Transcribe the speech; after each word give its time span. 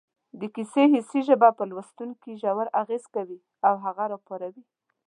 د 0.39 0.41
کیسې 0.55 0.83
حسي 0.93 1.19
ژبه 1.27 1.49
پر 1.57 1.65
لوستونکي 1.71 2.31
ژور 2.41 2.67
اغېز 2.81 3.03
کوي 3.15 3.39
او 3.67 3.73
هغه 3.85 4.05
پاروي 4.27 4.63